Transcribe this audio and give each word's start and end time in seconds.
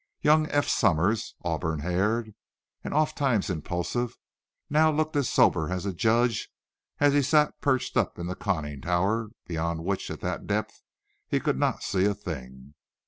Young 0.21 0.47
Eph 0.47 0.67
Somers, 0.67 1.35
auburn 1.43 1.81
haired 1.81 2.33
and 2.83 2.91
ofttimes 2.91 3.51
impulsive, 3.51 4.17
now 4.67 4.89
looked 4.91 5.15
as 5.15 5.29
sober 5.29 5.69
as 5.69 5.85
a 5.85 5.93
judge 5.93 6.49
as 6.99 7.13
he 7.13 7.21
sat 7.21 7.61
perched 7.61 7.95
up 7.95 8.17
in 8.17 8.25
the 8.25 8.33
conning 8.33 8.81
tower, 8.81 9.29
beyond 9.45 9.83
which, 9.83 10.09
at 10.09 10.21
that 10.21 10.47
depth, 10.47 10.81
he 11.27 11.39
could 11.39 11.59
not 11.59 11.83
see 11.83 12.05
a 12.05 12.15
thing. 12.15 12.73